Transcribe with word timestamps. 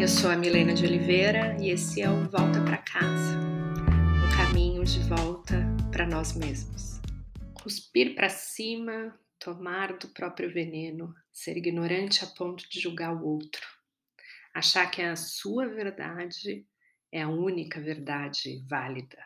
Eu 0.00 0.06
sou 0.06 0.30
a 0.30 0.36
Milena 0.36 0.72
de 0.72 0.86
Oliveira 0.86 1.56
e 1.60 1.70
esse 1.70 2.00
é 2.00 2.08
o 2.08 2.30
Volta 2.30 2.62
para 2.62 2.78
Casa 2.78 3.36
um 3.36 4.36
caminho 4.36 4.84
de 4.84 5.00
volta 5.08 5.56
para 5.90 6.06
nós 6.06 6.36
mesmos. 6.36 7.00
Cuspir 7.52 8.14
para 8.14 8.28
cima, 8.28 9.18
tomar 9.40 9.98
do 9.98 10.06
próprio 10.10 10.54
veneno, 10.54 11.12
ser 11.32 11.56
ignorante 11.56 12.24
a 12.24 12.28
ponto 12.28 12.68
de 12.70 12.78
julgar 12.78 13.12
o 13.12 13.26
outro, 13.26 13.66
achar 14.54 14.88
que 14.88 15.02
a 15.02 15.16
sua 15.16 15.66
verdade 15.66 16.64
é 17.10 17.22
a 17.22 17.28
única 17.28 17.80
verdade 17.80 18.64
válida. 18.68 19.18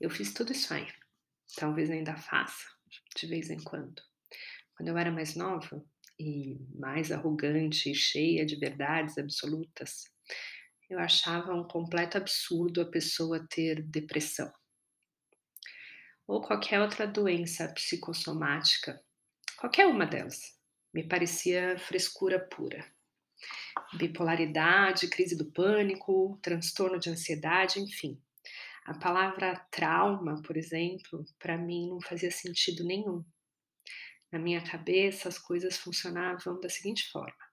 Eu 0.00 0.10
fiz 0.10 0.34
tudo 0.34 0.50
isso 0.50 0.74
aí, 0.74 0.88
talvez 1.54 1.88
ainda 1.88 2.16
faça, 2.16 2.66
de 3.16 3.28
vez 3.28 3.48
em 3.48 3.62
quando. 3.62 4.02
Quando 4.76 4.88
eu 4.88 4.98
era 4.98 5.12
mais 5.12 5.36
nova, 5.36 5.84
e 6.20 6.60
mais 6.78 7.10
arrogante 7.10 7.90
e 7.90 7.94
cheia 7.94 8.44
de 8.44 8.56
verdades 8.56 9.16
absolutas, 9.16 10.04
eu 10.88 10.98
achava 10.98 11.54
um 11.54 11.64
completo 11.64 12.18
absurdo 12.18 12.80
a 12.80 12.86
pessoa 12.86 13.46
ter 13.48 13.82
depressão 13.82 14.52
ou 16.30 16.40
qualquer 16.40 16.80
outra 16.80 17.08
doença 17.08 17.66
psicossomática, 17.74 19.02
qualquer 19.58 19.88
uma 19.88 20.06
delas, 20.06 20.38
me 20.94 21.02
parecia 21.02 21.76
frescura 21.76 22.38
pura. 22.38 22.86
Bipolaridade, 23.98 25.08
crise 25.08 25.36
do 25.36 25.50
pânico, 25.50 26.38
transtorno 26.40 27.00
de 27.00 27.10
ansiedade, 27.10 27.80
enfim. 27.80 28.16
A 28.86 28.96
palavra 28.96 29.56
trauma, 29.72 30.40
por 30.42 30.56
exemplo, 30.56 31.24
para 31.36 31.58
mim 31.58 31.88
não 31.88 32.00
fazia 32.00 32.30
sentido 32.30 32.84
nenhum. 32.84 33.24
Na 34.32 34.38
minha 34.38 34.62
cabeça, 34.62 35.28
as 35.28 35.38
coisas 35.38 35.76
funcionavam 35.76 36.60
da 36.60 36.68
seguinte 36.68 37.10
forma: 37.10 37.50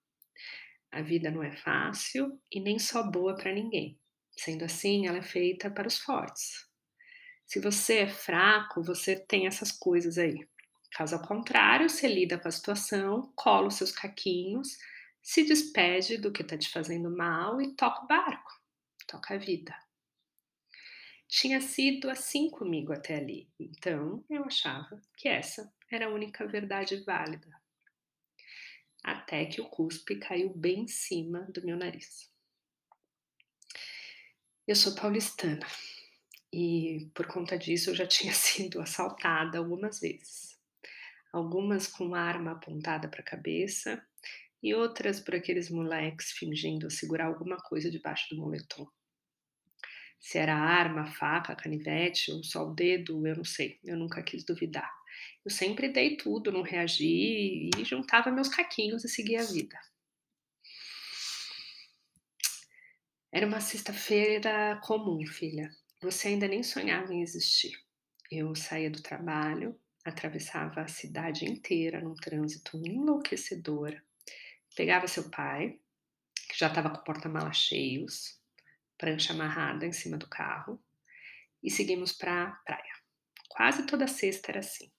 a 0.92 1.02
vida 1.02 1.32
não 1.32 1.44
é 1.44 1.56
fácil 1.56 2.40
e 2.52 2.60
nem 2.60 2.78
só 2.80 3.04
boa 3.04 3.36
para 3.36 3.54
ninguém. 3.54 4.00
Sendo 4.38 4.66
assim, 4.66 5.08
ela 5.08 5.18
é 5.18 5.24
feita 5.24 5.70
para 5.70 5.88
os 5.88 5.98
fortes. 5.98 6.68
Se 7.46 7.60
você 7.60 8.00
é 8.00 8.08
fraco, 8.08 8.84
você 8.84 9.16
tem 9.16 9.48
essas 9.48 9.72
coisas 9.72 10.18
aí. 10.18 10.48
Caso 10.92 11.16
ao 11.16 11.28
contrário, 11.28 11.90
você 11.90 12.08
lida 12.08 12.38
com 12.38 12.48
a 12.48 12.52
situação, 12.52 13.32
cola 13.36 13.68
os 13.68 13.76
seus 13.76 13.92
caquinhos, 13.92 14.78
se 15.22 15.44
despede 15.44 16.18
do 16.18 16.32
que 16.32 16.42
está 16.42 16.58
te 16.58 16.70
fazendo 16.70 17.10
mal 17.10 17.62
e 17.62 17.76
toca 17.76 18.04
o 18.04 18.08
barco, 18.08 18.52
toca 19.08 19.34
a 19.34 19.38
vida. 19.38 19.76
Tinha 21.28 21.60
sido 21.60 22.10
assim 22.10 22.50
comigo 22.50 22.94
até 22.94 23.18
ali, 23.18 23.50
então 23.60 24.24
eu 24.30 24.46
achava 24.46 25.02
que 25.18 25.28
essa 25.28 25.70
era 25.90 26.08
a 26.08 26.10
única 26.10 26.46
verdade 26.46 26.98
válida. 27.04 27.48
Até 29.04 29.46
que 29.46 29.62
o 29.62 29.70
cuspe 29.70 30.18
caiu 30.18 30.54
bem 30.54 30.82
em 30.82 30.88
cima 30.88 31.42
do 31.54 31.66
meu 31.66 31.78
nariz. 31.78 32.30
Eu 34.68 34.76
sou 34.76 34.94
paulistana 34.96 35.66
e 36.52 37.10
por 37.14 37.26
conta 37.28 37.58
disso 37.58 37.90
eu 37.90 37.96
já 37.96 38.06
tinha 38.06 38.34
sido 38.36 38.82
assaltada 38.82 39.58
algumas 39.58 40.00
vezes. 40.00 40.58
Algumas 41.32 41.88
com 41.88 42.16
arma 42.16 42.52
apontada 42.54 43.08
para 43.08 43.22
a 43.22 43.26
cabeça 43.26 44.06
e 44.62 44.74
outras 44.74 45.20
por 45.20 45.36
aqueles 45.36 45.70
moleques 45.70 46.32
fingindo 46.32 46.90
segurar 46.90 47.28
alguma 47.28 47.58
coisa 47.58 47.90
debaixo 47.90 48.28
do 48.30 48.42
moletom. 48.42 48.88
Se 50.20 50.38
era 50.38 50.56
arma, 50.56 51.06
faca, 51.06 51.56
canivete 51.56 52.32
ou 52.32 52.44
só 52.44 52.68
o 52.68 52.74
dedo, 52.74 53.26
eu 53.26 53.38
não 53.38 53.46
sei, 53.46 53.80
eu 53.84 53.96
nunca 53.96 54.24
quis 54.24 54.44
duvidar. 54.44 54.92
Eu 55.46 55.52
sempre 55.52 55.90
dei 55.90 56.18
tudo, 56.18 56.52
não 56.52 56.62
reagi 56.62 57.70
e 57.76 57.86
juntava 57.86 58.32
meus 58.32 58.50
caquinhos 58.50 59.04
e 59.06 59.10
seguia 59.10 59.42
a 59.42 59.46
vida. 59.46 59.80
Era 63.32 63.46
uma 63.46 63.60
sexta-feira 63.60 64.80
comum, 64.84 65.26
filha. 65.26 65.70
Você 66.02 66.30
ainda 66.30 66.48
nem 66.48 66.64
sonhava 66.64 67.14
em 67.14 67.22
existir. 67.22 67.72
Eu 68.32 68.56
saía 68.56 68.90
do 68.90 69.02
trabalho, 69.02 69.80
atravessava 70.04 70.82
a 70.82 70.88
cidade 70.88 71.46
inteira 71.46 72.02
num 72.02 72.16
trânsito 72.16 72.78
enlouquecedor, 72.86 73.96
pegava 74.76 75.08
seu 75.08 75.30
pai, 75.30 75.80
que 76.50 76.58
já 76.58 76.68
estava 76.68 76.90
com 76.90 77.04
porta-mala 77.04 77.52
cheios, 77.52 78.40
prancha 78.98 79.34
amarrada 79.34 79.86
em 79.86 79.94
cima 79.94 80.18
do 80.18 80.28
carro, 80.28 80.82
e 81.62 81.70
seguimos 81.70 82.12
para 82.12 82.44
a 82.44 82.52
praia. 82.52 82.94
Quase 83.50 83.86
toda 83.86 84.08
sexta 84.08 84.52
era 84.52 84.60
assim. 84.60 84.92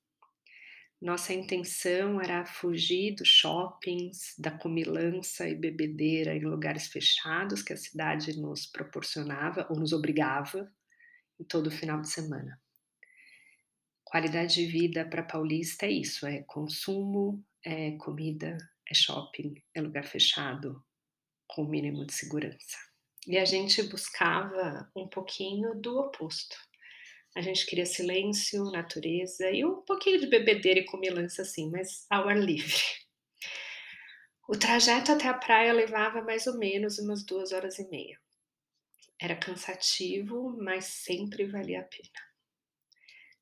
Nossa 1.00 1.32
intenção 1.32 2.20
era 2.20 2.44
fugir 2.44 3.14
dos 3.14 3.28
shoppings, 3.28 4.34
da 4.36 4.50
comilança 4.50 5.48
e 5.48 5.54
bebedeira 5.54 6.34
em 6.34 6.44
lugares 6.44 6.88
fechados 6.88 7.62
que 7.62 7.72
a 7.72 7.76
cidade 7.76 8.36
nos 8.36 8.66
proporcionava 8.66 9.64
ou 9.70 9.78
nos 9.78 9.92
obrigava 9.92 10.68
em 11.38 11.44
todo 11.44 11.70
final 11.70 12.00
de 12.00 12.10
semana. 12.10 12.60
Qualidade 14.02 14.54
de 14.54 14.66
vida 14.66 15.08
para 15.08 15.22
paulista 15.22 15.86
é 15.86 15.90
isso: 15.92 16.26
é 16.26 16.42
consumo, 16.42 17.44
é 17.64 17.92
comida, 17.92 18.58
é 18.90 18.92
shopping, 18.92 19.54
é 19.72 19.80
lugar 19.80 20.04
fechado, 20.04 20.84
com 21.46 21.62
o 21.62 21.68
mínimo 21.68 22.04
de 22.06 22.12
segurança. 22.12 22.76
E 23.24 23.38
a 23.38 23.44
gente 23.44 23.84
buscava 23.84 24.90
um 24.96 25.06
pouquinho 25.06 25.76
do 25.76 25.96
oposto 25.96 26.56
a 27.36 27.40
gente 27.40 27.66
queria 27.66 27.86
silêncio, 27.86 28.64
natureza 28.64 29.50
e 29.50 29.64
um 29.64 29.82
pouquinho 29.82 30.20
de 30.20 30.26
bebedeira 30.26 30.80
e 30.80 30.84
comilança 30.84 31.42
assim, 31.42 31.70
mas 31.70 32.06
ao 32.10 32.28
ar 32.28 32.38
livre. 32.38 32.82
O 34.48 34.56
trajeto 34.56 35.12
até 35.12 35.28
a 35.28 35.34
praia 35.34 35.72
levava 35.72 36.22
mais 36.22 36.46
ou 36.46 36.58
menos 36.58 36.98
umas 36.98 37.22
duas 37.24 37.52
horas 37.52 37.78
e 37.78 37.88
meia. 37.90 38.18
Era 39.20 39.36
cansativo, 39.36 40.56
mas 40.58 40.86
sempre 40.86 41.44
valia 41.44 41.80
a 41.80 41.84
pena. 41.84 42.28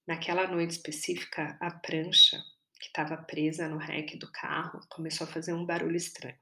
Naquela 0.06 0.46
noite 0.46 0.72
específica, 0.72 1.56
a 1.60 1.70
prancha 1.70 2.42
que 2.80 2.86
estava 2.86 3.16
presa 3.16 3.68
no 3.68 3.78
rec 3.78 4.16
do 4.16 4.30
carro 4.30 4.80
começou 4.88 5.26
a 5.26 5.30
fazer 5.30 5.52
um 5.52 5.64
barulho 5.64 5.96
estranho. 5.96 6.38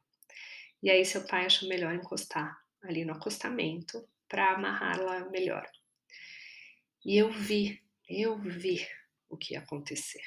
E 0.83 0.91
aí 0.91 1.05
seu 1.05 1.27
pai 1.27 1.47
achou 1.47 1.69
melhor 1.69 1.95
encostar 1.95 2.57
ali 2.83 3.05
no 3.05 3.13
acostamento 3.13 4.07
para 4.29 4.53
amarrá-la 4.53 5.29
melhor. 5.31 5.67
E 7.05 7.19
eu 7.19 7.31
vi, 7.31 7.83
eu 8.09 8.39
vi 8.39 8.87
o 9.29 9.37
que 9.37 9.53
ia 9.53 9.61
acontecer. 9.61 10.23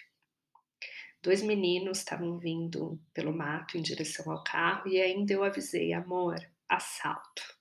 Dois 1.23 1.41
meninos 1.41 1.97
estavam 1.97 2.37
vindo 2.37 3.01
pelo 3.13 3.35
mato 3.35 3.77
em 3.77 3.81
direção 3.81 4.31
ao 4.31 4.43
carro 4.43 4.87
e 4.87 5.01
ainda 5.01 5.33
eu 5.33 5.43
avisei, 5.43 5.91
amor, 5.91 6.35
assalto. 6.69 7.57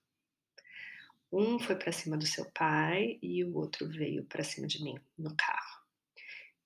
Um 1.33 1.59
foi 1.59 1.77
para 1.77 1.93
cima 1.93 2.17
do 2.17 2.27
seu 2.27 2.45
pai 2.53 3.19
e 3.23 3.43
o 3.43 3.57
outro 3.57 3.89
veio 3.89 4.25
para 4.25 4.45
cima 4.45 4.67
de 4.67 4.83
mim 4.83 4.99
no 5.19 5.35
carro. 5.35 5.83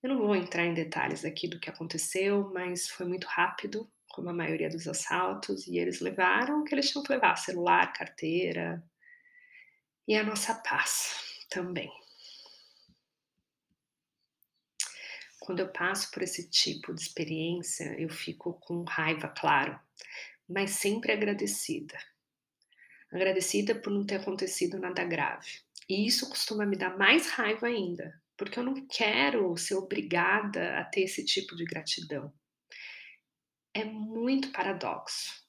Eu 0.03 0.11
não 0.11 0.19
vou 0.19 0.35
entrar 0.35 0.67
em 0.67 0.75
detalhes 0.75 1.25
aqui 1.25 1.47
do 1.47 1.61
que 1.61 1.71
aconteceu, 1.71 2.51
mas 2.53 2.89
foi 2.89 3.07
muito 3.07 3.27
rápido, 3.27 3.91
como 4.09 4.29
a 4.29 4.35
maioria 4.35 4.69
dos 4.69 4.89
assaltos, 4.89 5.67
e 5.67 5.79
eles 5.79 6.01
levaram 6.01 6.61
o 6.61 6.65
que 6.65 6.75
eles 6.75 6.91
tinham 6.91 7.05
que 7.05 7.13
levar: 7.13 7.37
celular, 7.37 7.93
carteira 7.93 8.83
e 10.09 10.17
a 10.17 10.25
nossa 10.25 10.55
paz 10.55 11.45
também. 11.51 11.91
Quando 15.51 15.59
eu 15.59 15.69
passo 15.69 16.13
por 16.13 16.23
esse 16.23 16.49
tipo 16.49 16.95
de 16.95 17.03
experiência, 17.03 18.01
eu 18.01 18.09
fico 18.09 18.53
com 18.61 18.85
raiva, 18.85 19.27
claro, 19.27 19.77
mas 20.49 20.71
sempre 20.71 21.11
agradecida. 21.11 21.99
Agradecida 23.11 23.75
por 23.75 23.91
não 23.91 24.07
ter 24.07 24.21
acontecido 24.21 24.79
nada 24.79 25.03
grave. 25.03 25.59
E 25.89 26.07
isso 26.07 26.29
costuma 26.29 26.65
me 26.65 26.77
dar 26.77 26.97
mais 26.97 27.29
raiva 27.31 27.67
ainda, 27.67 28.15
porque 28.37 28.61
eu 28.61 28.63
não 28.63 28.87
quero 28.87 29.57
ser 29.57 29.75
obrigada 29.75 30.79
a 30.79 30.85
ter 30.85 31.01
esse 31.01 31.25
tipo 31.25 31.57
de 31.57 31.65
gratidão. 31.65 32.33
É 33.75 33.85
muito 33.85 34.53
paradoxo. 34.53 35.45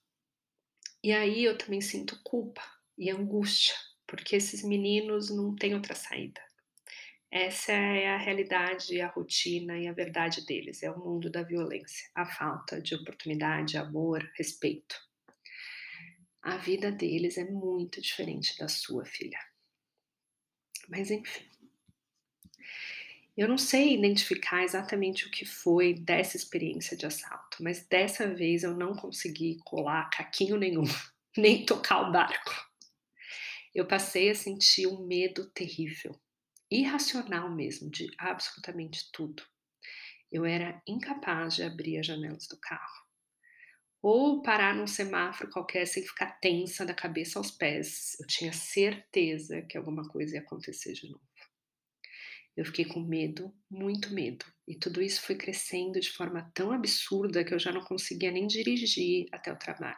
E 1.03 1.11
aí 1.11 1.43
eu 1.43 1.55
também 1.55 1.79
sinto 1.79 2.19
culpa 2.23 2.63
e 2.97 3.11
angústia, 3.11 3.75
porque 4.07 4.35
esses 4.35 4.63
meninos 4.63 5.29
não 5.29 5.55
têm 5.55 5.75
outra 5.75 5.93
saída. 5.93 6.41
Essa 7.31 7.71
é 7.71 8.09
a 8.09 8.17
realidade, 8.17 8.99
a 8.99 9.07
rotina 9.07 9.79
e 9.79 9.87
a 9.87 9.93
verdade 9.93 10.45
deles. 10.45 10.83
É 10.83 10.91
o 10.91 10.99
mundo 10.99 11.29
da 11.29 11.43
violência, 11.43 12.09
a 12.13 12.25
falta 12.25 12.81
de 12.81 12.93
oportunidade, 12.93 13.77
amor, 13.77 14.29
respeito. 14.35 14.99
A 16.41 16.57
vida 16.57 16.91
deles 16.91 17.37
é 17.37 17.45
muito 17.45 18.01
diferente 18.01 18.57
da 18.57 18.67
sua, 18.67 19.05
filha. 19.05 19.39
Mas 20.89 21.09
enfim. 21.09 21.45
Eu 23.37 23.47
não 23.47 23.57
sei 23.57 23.93
identificar 23.93 24.65
exatamente 24.65 25.25
o 25.25 25.31
que 25.31 25.45
foi 25.45 25.93
dessa 25.93 26.35
experiência 26.35 26.97
de 26.97 27.05
assalto, 27.05 27.63
mas 27.63 27.87
dessa 27.87 28.27
vez 28.27 28.63
eu 28.63 28.75
não 28.75 28.93
consegui 28.93 29.57
colar 29.63 30.09
caquinho 30.09 30.57
nenhum, 30.57 30.83
nem 31.37 31.65
tocar 31.65 32.09
o 32.09 32.11
barco. 32.11 32.51
Eu 33.73 33.87
passei 33.87 34.29
a 34.29 34.35
sentir 34.35 34.85
um 34.85 35.07
medo 35.07 35.49
terrível 35.51 36.19
irracional 36.71 37.51
mesmo, 37.53 37.89
de 37.91 38.07
absolutamente 38.17 39.11
tudo. 39.11 39.43
Eu 40.31 40.45
era 40.45 40.81
incapaz 40.87 41.55
de 41.55 41.63
abrir 41.63 41.99
as 41.99 42.07
janelas 42.07 42.47
do 42.47 42.57
carro. 42.59 43.05
ou 44.01 44.41
parar 44.43 44.75
num 44.75 44.87
semáforo 44.87 45.49
qualquer 45.49 45.85
sem 45.87 46.03
ficar 46.03 46.31
tensa 46.39 46.85
da 46.85 46.93
cabeça 46.93 47.39
aos 47.39 47.51
pés. 47.51 48.15
Eu 48.19 48.27
tinha 48.27 48.53
certeza 48.53 49.61
que 49.63 49.77
alguma 49.77 50.07
coisa 50.07 50.35
ia 50.35 50.41
acontecer 50.41 50.93
de 50.93 51.07
novo. 51.09 51.21
Eu 52.55 52.65
fiquei 52.65 52.85
com 52.85 52.99
medo, 53.01 53.53
muito 53.69 54.13
medo, 54.13 54.45
e 54.67 54.75
tudo 54.77 55.01
isso 55.01 55.21
foi 55.21 55.35
crescendo 55.35 55.99
de 55.99 56.11
forma 56.11 56.49
tão 56.53 56.71
absurda 56.71 57.43
que 57.45 57.53
eu 57.53 57.59
já 57.59 57.71
não 57.71 57.81
conseguia 57.83 58.31
nem 58.31 58.45
dirigir 58.47 59.27
até 59.31 59.51
o 59.51 59.57
trabalho. 59.57 59.97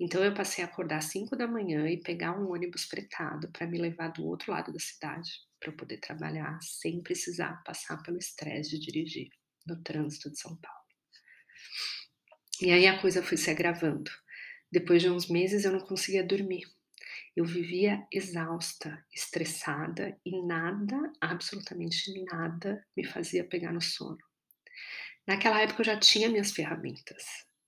Então 0.00 0.24
eu 0.24 0.34
passei 0.34 0.64
a 0.64 0.66
acordar 0.66 0.98
às 0.98 1.06
5 1.06 1.36
da 1.36 1.46
manhã 1.46 1.88
e 1.88 2.02
pegar 2.02 2.38
um 2.38 2.52
ônibus 2.52 2.84
fretado 2.84 3.50
para 3.52 3.66
me 3.66 3.78
levar 3.78 4.08
do 4.08 4.26
outro 4.26 4.52
lado 4.52 4.72
da 4.72 4.78
cidade, 4.80 5.30
para 5.62 5.70
eu 5.70 5.76
poder 5.76 5.98
trabalhar 5.98 6.58
sem 6.60 7.00
precisar 7.00 7.62
passar 7.64 8.02
pelo 8.02 8.18
estresse 8.18 8.70
de 8.70 8.80
dirigir 8.80 9.30
no 9.64 9.80
trânsito 9.80 10.28
de 10.28 10.38
São 10.38 10.56
Paulo. 10.56 10.82
E 12.60 12.72
aí 12.72 12.86
a 12.88 13.00
coisa 13.00 13.22
foi 13.22 13.36
se 13.36 13.48
agravando. 13.48 14.10
Depois 14.70 15.00
de 15.00 15.08
uns 15.08 15.28
meses 15.28 15.64
eu 15.64 15.72
não 15.72 15.80
conseguia 15.80 16.24
dormir. 16.24 16.64
Eu 17.36 17.44
vivia 17.44 18.04
exausta, 18.12 19.04
estressada 19.14 20.18
e 20.26 20.44
nada, 20.44 21.12
absolutamente 21.20 22.12
nada, 22.24 22.84
me 22.96 23.04
fazia 23.04 23.44
pegar 23.44 23.72
no 23.72 23.80
sono. 23.80 24.18
Naquela 25.26 25.60
época 25.60 25.82
eu 25.82 25.86
já 25.86 25.98
tinha 25.98 26.28
minhas 26.28 26.52
ferramentas. 26.52 27.24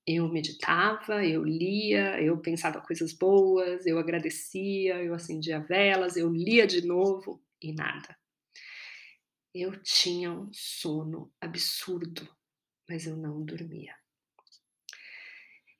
Eu 0.06 0.28
meditava, 0.28 1.24
eu 1.24 1.42
lia, 1.44 2.20
eu 2.20 2.36
pensava 2.38 2.80
coisas 2.80 3.12
boas, 3.14 3.86
eu 3.86 3.98
agradecia, 3.98 5.02
eu 5.02 5.14
acendia 5.14 5.60
velas, 5.60 6.16
eu 6.16 6.30
lia 6.30 6.66
de 6.66 6.86
novo 6.86 7.42
e 7.68 7.72
nada. 7.72 8.16
Eu 9.54 9.80
tinha 9.82 10.30
um 10.32 10.52
sono 10.52 11.32
absurdo, 11.40 12.28
mas 12.88 13.06
eu 13.06 13.16
não 13.16 13.44
dormia. 13.44 13.94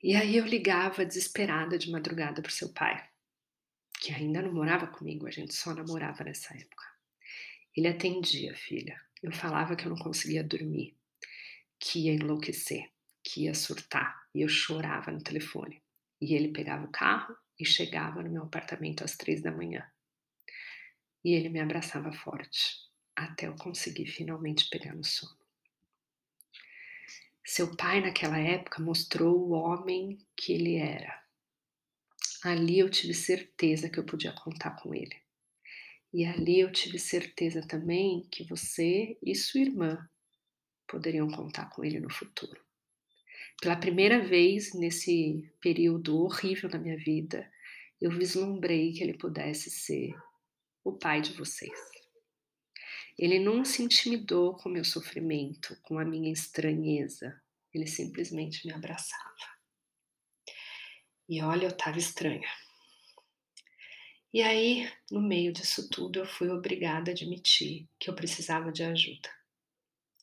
E 0.01 0.15
aí 0.15 0.37
eu 0.37 0.45
ligava 0.45 1.05
desesperada 1.05 1.77
de 1.77 1.91
madrugada 1.91 2.41
para 2.41 2.49
o 2.49 2.53
seu 2.53 2.71
pai 2.71 3.09
que 4.05 4.13
ainda 4.13 4.39
não 4.39 4.53
morava 4.53 4.85
comigo, 4.85 5.27
a 5.27 5.31
gente 5.31 5.53
só 5.55 5.73
namorava 5.73 6.23
nessa 6.23 6.55
época. 6.55 6.85
Ele 7.75 7.87
atendia, 7.87 8.55
filha. 8.55 9.01
Eu 9.23 9.31
falava 9.31 9.75
que 9.75 9.87
eu 9.87 9.89
não 9.89 9.97
conseguia 9.97 10.43
dormir, 10.43 10.95
que 11.79 12.05
ia 12.05 12.13
enlouquecer, 12.13 12.91
que 13.23 13.45
ia 13.45 13.55
surtar, 13.55 14.27
e 14.35 14.41
eu 14.41 14.47
chorava 14.47 15.11
no 15.11 15.23
telefone. 15.23 15.81
E 16.21 16.35
ele 16.35 16.49
pegava 16.49 16.85
o 16.85 16.91
carro 16.91 17.35
e 17.59 17.65
chegava 17.65 18.21
no 18.21 18.29
meu 18.29 18.43
apartamento 18.43 19.03
às 19.03 19.17
três 19.17 19.41
da 19.41 19.51
manhã. 19.51 19.83
E 21.25 21.33
ele 21.33 21.49
me 21.49 21.59
abraçava 21.59 22.13
forte, 22.13 22.77
até 23.13 23.47
eu 23.47 23.55
conseguir 23.57 24.05
finalmente 24.05 24.69
pegar 24.69 24.95
no 24.95 25.03
sono. 25.03 25.35
Seu 27.43 27.75
pai, 27.75 27.99
naquela 27.99 28.39
época, 28.39 28.81
mostrou 28.81 29.37
o 29.37 29.51
homem 29.51 30.17
que 30.37 30.53
ele 30.53 30.75
era 30.75 31.25
Ali 32.45 32.77
eu 32.77 32.91
tive 32.91 33.15
certeza 33.15 33.89
que 33.89 33.99
eu 33.99 34.03
podia 34.03 34.31
contar 34.31 34.75
com 34.75 34.93
ele. 34.93 35.15
E 36.13 36.23
ali 36.23 36.59
eu 36.59 36.71
tive 36.71 36.99
certeza 36.99 37.67
também 37.67 38.21
que 38.31 38.43
você 38.43 39.17
e 39.19 39.33
sua 39.33 39.61
irmã 39.61 40.07
poderiam 40.87 41.27
contar 41.27 41.71
com 41.71 41.83
ele 41.83 41.99
no 41.99 42.13
futuro. 42.13 42.61
Pela 43.59 43.75
primeira 43.75 44.21
vez 44.21 44.75
nesse 44.75 45.51
período 45.59 46.21
horrível 46.21 46.69
da 46.69 46.77
minha 46.77 46.97
vida, 46.97 47.51
eu 47.99 48.11
vislumbrei 48.11 48.93
que 48.93 49.01
ele 49.01 49.17
pudesse 49.17 49.71
ser 49.71 50.13
o 50.85 50.93
pai 50.93 51.19
de 51.19 51.33
vocês. 51.33 51.77
Ele 53.17 53.39
não 53.39 53.65
se 53.65 53.81
intimidou 53.81 54.55
com 54.55 54.69
meu 54.69 54.85
sofrimento, 54.85 55.75
com 55.81 55.97
a 55.97 56.05
minha 56.05 56.31
estranheza, 56.31 57.41
ele 57.73 57.87
simplesmente 57.87 58.65
me 58.67 58.73
abraçava. 58.73 59.35
E 61.27 61.41
olha, 61.41 61.65
eu 61.65 61.71
estava 61.71 61.97
estranha. 61.97 62.47
E 64.31 64.41
aí, 64.41 64.91
no 65.09 65.21
meio 65.21 65.51
disso 65.51 65.89
tudo, 65.89 66.19
eu 66.19 66.25
fui 66.25 66.49
obrigada 66.49 67.09
a 67.09 67.13
admitir 67.13 67.89
que 67.97 68.09
eu 68.09 68.13
precisava 68.13 68.71
de 68.71 68.83
ajuda, 68.83 69.29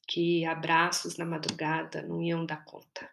que 0.06 0.44
abraços 0.44 1.16
na 1.16 1.24
madrugada 1.24 2.02
não 2.02 2.22
iam 2.22 2.46
dar 2.46 2.64
conta. 2.64 3.10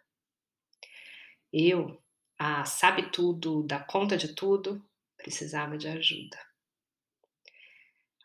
Eu, 1.52 2.00
a 2.38 2.64
sabe 2.64 3.10
tudo, 3.10 3.62
dá 3.64 3.80
conta 3.80 4.16
de 4.16 4.34
tudo, 4.34 4.86
precisava 5.16 5.76
de 5.76 5.88
ajuda. 5.88 6.49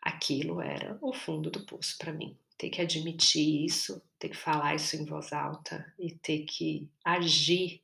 Aquilo 0.06 0.60
era 0.60 0.96
o 1.02 1.12
fundo 1.12 1.50
do 1.50 1.66
poço 1.66 1.98
para 1.98 2.12
mim. 2.12 2.38
Ter 2.56 2.70
que 2.70 2.80
admitir 2.80 3.64
isso, 3.64 4.00
ter 4.20 4.28
que 4.28 4.36
falar 4.36 4.76
isso 4.76 4.94
em 4.94 5.04
voz 5.04 5.32
alta 5.32 5.92
e 5.98 6.14
ter 6.14 6.44
que 6.44 6.88
agir 7.04 7.82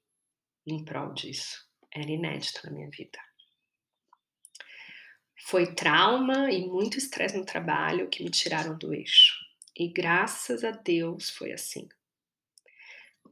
em 0.64 0.84
prol 0.84 1.12
disso 1.12 1.68
era 1.90 2.08
inédito 2.08 2.60
na 2.64 2.70
minha 2.70 2.88
vida. 2.88 3.18
Foi 5.46 5.74
trauma 5.74 6.48
e 6.52 6.64
muito 6.64 6.96
estresse 6.96 7.36
no 7.36 7.44
trabalho 7.44 8.08
que 8.08 8.22
me 8.22 8.30
tiraram 8.30 8.78
do 8.78 8.94
eixo. 8.94 9.44
E 9.76 9.88
graças 9.88 10.62
a 10.62 10.70
Deus 10.70 11.28
foi 11.28 11.50
assim. 11.50 11.88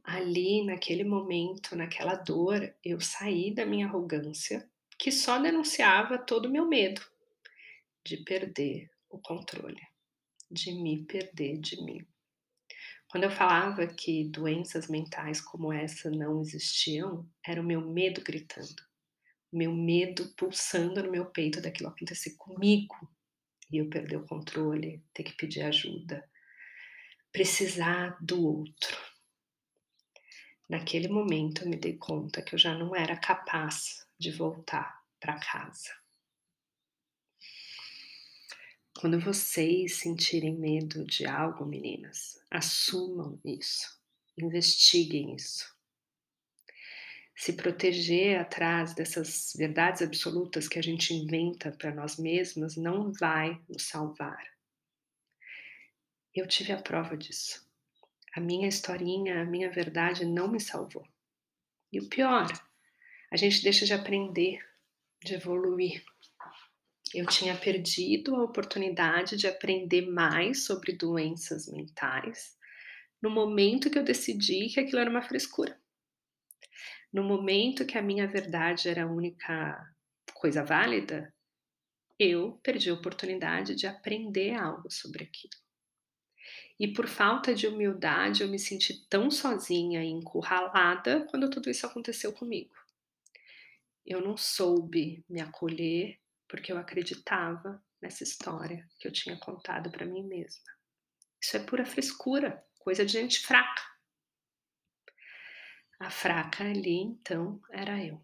Ali, 0.03 0.65
naquele 0.65 1.05
momento, 1.05 1.77
naquela 1.77 2.15
dor, 2.15 2.75
eu 2.83 2.99
saí 2.99 3.53
da 3.53 3.65
minha 3.65 3.87
arrogância, 3.87 4.69
que 4.97 5.13
só 5.13 5.39
denunciava 5.39 6.17
todo 6.17 6.47
o 6.47 6.51
meu 6.51 6.67
medo 6.67 7.10
de 8.05 8.17
perder 8.17 8.89
o 9.09 9.19
controle, 9.19 9.81
de 10.49 10.71
me 10.73 11.05
perder 11.05 11.59
de 11.59 11.81
mim. 11.83 12.05
Quando 13.09 13.25
eu 13.25 13.31
falava 13.31 13.85
que 13.87 14.29
doenças 14.29 14.87
mentais 14.87 15.41
como 15.41 15.73
essa 15.73 16.09
não 16.09 16.41
existiam, 16.41 17.29
era 17.45 17.59
o 17.59 17.63
meu 17.63 17.81
medo 17.81 18.21
gritando, 18.21 18.81
o 19.51 19.57
meu 19.57 19.73
medo 19.73 20.33
pulsando 20.37 21.03
no 21.03 21.11
meu 21.11 21.25
peito 21.25 21.61
daquilo 21.61 21.89
acontecer 21.89 22.35
comigo 22.37 22.95
e 23.69 23.77
eu 23.77 23.89
perder 23.89 24.17
o 24.17 24.25
controle, 24.25 25.03
ter 25.13 25.23
que 25.23 25.33
pedir 25.33 25.61
ajuda, 25.61 26.27
precisar 27.31 28.17
do 28.21 28.41
outro. 28.45 28.97
Naquele 30.69 31.09
momento 31.09 31.63
eu 31.63 31.69
me 31.69 31.75
dei 31.75 31.97
conta 31.97 32.41
que 32.41 32.55
eu 32.55 32.59
já 32.59 32.73
não 32.73 32.95
era 32.95 33.17
capaz 33.17 34.07
de 34.17 34.31
voltar 34.31 35.03
para 35.19 35.37
casa. 35.37 36.00
Quando 39.01 39.19
vocês 39.19 39.95
sentirem 39.95 40.55
medo 40.55 41.03
de 41.03 41.25
algo, 41.25 41.65
meninas, 41.65 42.39
assumam 42.51 43.41
isso, 43.43 43.99
investiguem 44.37 45.35
isso. 45.35 45.75
Se 47.35 47.53
proteger 47.53 48.39
atrás 48.39 48.93
dessas 48.93 49.53
verdades 49.57 50.03
absolutas 50.03 50.67
que 50.67 50.77
a 50.77 50.83
gente 50.83 51.15
inventa 51.15 51.71
para 51.71 51.91
nós 51.91 52.19
mesmas 52.19 52.77
não 52.77 53.11
vai 53.11 53.59
nos 53.67 53.87
salvar. 53.87 54.45
Eu 56.31 56.47
tive 56.47 56.71
a 56.71 56.79
prova 56.79 57.17
disso. 57.17 57.67
A 58.35 58.39
minha 58.39 58.67
historinha, 58.67 59.41
a 59.41 59.45
minha 59.45 59.71
verdade 59.71 60.25
não 60.25 60.47
me 60.47 60.59
salvou. 60.59 61.07
E 61.91 61.99
o 61.99 62.07
pior, 62.07 62.45
a 63.31 63.35
gente 63.35 63.63
deixa 63.63 63.83
de 63.83 63.95
aprender, 63.95 64.63
de 65.23 65.33
evoluir, 65.33 66.05
eu 67.13 67.25
tinha 67.25 67.55
perdido 67.55 68.35
a 68.35 68.43
oportunidade 68.43 69.35
de 69.35 69.47
aprender 69.47 70.09
mais 70.09 70.65
sobre 70.65 70.93
doenças 70.93 71.67
mentais 71.67 72.57
no 73.21 73.29
momento 73.29 73.89
que 73.89 73.99
eu 73.99 74.03
decidi 74.03 74.67
que 74.69 74.79
aquilo 74.79 74.99
era 74.99 75.09
uma 75.09 75.21
frescura. 75.21 75.79
No 77.13 77.23
momento 77.23 77.85
que 77.85 77.97
a 77.97 78.01
minha 78.01 78.25
verdade 78.25 78.89
era 78.89 79.03
a 79.03 79.11
única 79.11 79.95
coisa 80.33 80.63
válida, 80.63 81.31
eu 82.17 82.59
perdi 82.63 82.89
a 82.89 82.93
oportunidade 82.93 83.75
de 83.75 83.85
aprender 83.85 84.55
algo 84.55 84.89
sobre 84.89 85.23
aquilo. 85.23 85.53
E 86.79 86.87
por 86.87 87.07
falta 87.07 87.53
de 87.53 87.67
humildade, 87.67 88.41
eu 88.41 88.47
me 88.47 88.57
senti 88.57 89.05
tão 89.07 89.29
sozinha 89.29 90.03
e 90.03 90.07
encurralada 90.07 91.27
quando 91.29 91.49
tudo 91.49 91.69
isso 91.69 91.85
aconteceu 91.85 92.33
comigo. 92.33 92.73
Eu 94.03 94.19
não 94.19 94.35
soube 94.35 95.23
me 95.29 95.41
acolher 95.41 96.17
porque 96.51 96.69
eu 96.69 96.77
acreditava 96.77 97.81
nessa 98.01 98.23
história 98.23 98.85
que 98.99 99.07
eu 99.07 99.11
tinha 99.11 99.39
contado 99.39 99.89
para 99.89 100.05
mim 100.05 100.27
mesma. 100.27 100.69
Isso 101.41 101.55
é 101.55 101.61
pura 101.61 101.85
frescura, 101.85 102.61
coisa 102.77 103.05
de 103.05 103.13
gente 103.13 103.39
fraca. 103.39 103.81
A 105.97 106.09
fraca 106.09 106.65
ali, 106.65 106.97
então, 106.97 107.61
era 107.71 108.03
eu. 108.03 108.21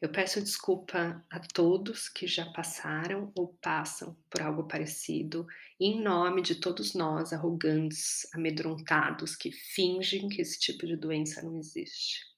Eu 0.00 0.10
peço 0.10 0.40
desculpa 0.40 1.22
a 1.28 1.38
todos 1.38 2.08
que 2.08 2.26
já 2.26 2.50
passaram 2.52 3.30
ou 3.36 3.58
passam 3.60 4.16
por 4.30 4.40
algo 4.40 4.66
parecido, 4.66 5.46
em 5.78 6.02
nome 6.02 6.40
de 6.40 6.54
todos 6.54 6.94
nós 6.94 7.30
arrogantes, 7.30 8.26
amedrontados, 8.32 9.36
que 9.36 9.52
fingem 9.52 10.30
que 10.30 10.40
esse 10.40 10.58
tipo 10.58 10.86
de 10.86 10.96
doença 10.96 11.42
não 11.42 11.58
existe. 11.58 12.30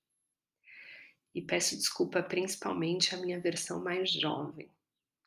E 1.34 1.40
peço 1.40 1.76
desculpa 1.76 2.22
principalmente 2.22 3.14
à 3.14 3.18
minha 3.18 3.40
versão 3.40 3.82
mais 3.82 4.10
jovem, 4.10 4.70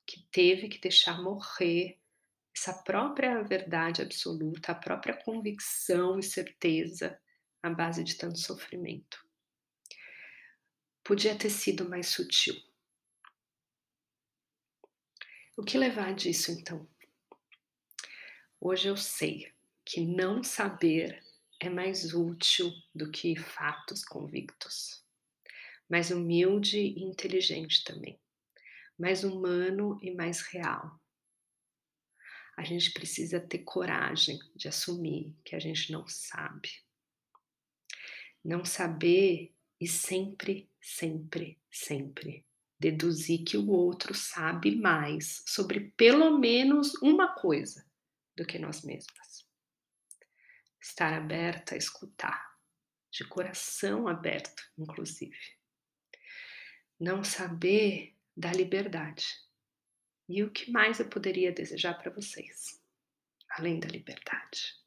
que 0.05 0.21
teve 0.31 0.67
que 0.67 0.79
deixar 0.79 1.21
morrer 1.21 1.97
essa 2.55 2.73
própria 2.83 3.41
verdade 3.43 4.01
absoluta, 4.01 4.71
a 4.71 4.75
própria 4.75 5.15
convicção 5.15 6.17
e 6.17 6.23
certeza 6.23 7.19
à 7.61 7.69
base 7.69 8.03
de 8.03 8.15
tanto 8.15 8.39
sofrimento. 8.39 9.25
Podia 11.03 11.37
ter 11.37 11.49
sido 11.49 11.87
mais 11.89 12.07
sutil. 12.07 12.55
O 15.57 15.63
que 15.63 15.77
levar 15.77 16.13
disso 16.13 16.51
então? 16.51 16.87
Hoje 18.59 18.87
eu 18.87 18.97
sei 18.97 19.53
que 19.85 20.01
não 20.01 20.43
saber 20.43 21.23
é 21.59 21.69
mais 21.69 22.13
útil 22.13 22.73
do 22.93 23.11
que 23.11 23.37
fatos 23.37 24.03
convictos, 24.03 25.04
mais 25.89 26.11
humilde 26.11 26.79
e 26.79 27.03
inteligente 27.03 27.83
também, 27.83 28.19
mais 28.97 29.23
humano 29.23 29.99
e 30.01 30.11
mais 30.11 30.41
real. 30.41 30.99
A 32.57 32.63
gente 32.63 32.91
precisa 32.91 33.39
ter 33.39 33.59
coragem 33.59 34.39
de 34.55 34.67
assumir 34.67 35.35
que 35.43 35.55
a 35.55 35.59
gente 35.59 35.91
não 35.91 36.07
sabe. 36.07 36.69
Não 38.43 38.63
saber 38.63 39.53
e 39.79 39.87
sempre, 39.87 40.69
sempre, 40.79 41.59
sempre 41.69 42.45
deduzir 42.79 43.43
que 43.43 43.57
o 43.57 43.69
outro 43.69 44.13
sabe 44.13 44.75
mais 44.75 45.43
sobre 45.45 45.91
pelo 45.91 46.37
menos 46.37 46.93
uma 47.01 47.33
coisa 47.33 47.85
do 48.35 48.45
que 48.45 48.59
nós 48.59 48.83
mesmas. 48.83 49.47
Estar 50.81 51.13
aberta 51.13 51.73
a 51.73 51.77
escutar, 51.77 52.57
de 53.11 53.23
coração 53.25 54.07
aberto, 54.07 54.61
inclusive. 54.77 55.54
Não 56.99 57.23
saber 57.23 58.15
da 58.35 58.51
liberdade. 58.51 59.25
E 60.27 60.43
o 60.43 60.49
que 60.49 60.71
mais 60.71 60.99
eu 60.99 61.09
poderia 61.09 61.51
desejar 61.51 61.93
para 61.95 62.11
vocês, 62.11 62.81
além 63.49 63.79
da 63.79 63.87
liberdade? 63.87 64.84